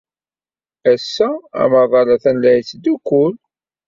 [0.91, 1.29] Ass-a,
[1.61, 3.33] amaḍal atan la yettdukkul.